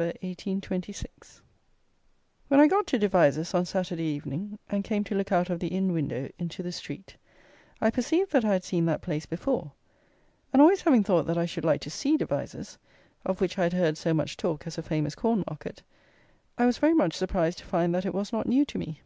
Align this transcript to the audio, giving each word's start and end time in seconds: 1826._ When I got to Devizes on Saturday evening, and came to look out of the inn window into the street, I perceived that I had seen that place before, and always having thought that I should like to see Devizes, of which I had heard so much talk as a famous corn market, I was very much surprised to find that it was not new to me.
1826._ 0.00 1.40
When 2.46 2.60
I 2.60 2.68
got 2.68 2.86
to 2.86 3.00
Devizes 3.00 3.52
on 3.52 3.64
Saturday 3.64 4.04
evening, 4.04 4.56
and 4.68 4.84
came 4.84 5.02
to 5.02 5.14
look 5.16 5.32
out 5.32 5.50
of 5.50 5.58
the 5.58 5.66
inn 5.66 5.92
window 5.92 6.30
into 6.38 6.62
the 6.62 6.70
street, 6.70 7.16
I 7.80 7.90
perceived 7.90 8.30
that 8.30 8.44
I 8.44 8.52
had 8.52 8.62
seen 8.62 8.84
that 8.84 9.02
place 9.02 9.26
before, 9.26 9.72
and 10.52 10.62
always 10.62 10.82
having 10.82 11.02
thought 11.02 11.26
that 11.26 11.36
I 11.36 11.46
should 11.46 11.64
like 11.64 11.80
to 11.80 11.90
see 11.90 12.16
Devizes, 12.16 12.78
of 13.26 13.40
which 13.40 13.58
I 13.58 13.64
had 13.64 13.72
heard 13.72 13.98
so 13.98 14.14
much 14.14 14.36
talk 14.36 14.68
as 14.68 14.78
a 14.78 14.84
famous 14.84 15.16
corn 15.16 15.42
market, 15.50 15.82
I 16.56 16.64
was 16.66 16.78
very 16.78 16.94
much 16.94 17.14
surprised 17.14 17.58
to 17.58 17.64
find 17.64 17.92
that 17.96 18.06
it 18.06 18.14
was 18.14 18.32
not 18.32 18.46
new 18.46 18.64
to 18.66 18.78
me. 18.78 19.00